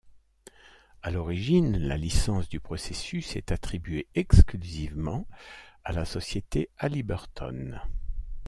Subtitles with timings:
[1.03, 5.27] À l'origine, la licence du processus est attribuée exclusivement
[5.83, 7.79] à la société Halliburton.